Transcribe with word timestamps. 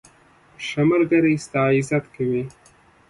ښه 0.65 0.81
ملګری 0.91 1.35
ستا 1.45 1.61
عزت 1.75 2.03
کوي. 2.15 2.43